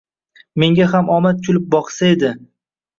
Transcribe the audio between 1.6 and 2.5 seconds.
boqsa edi...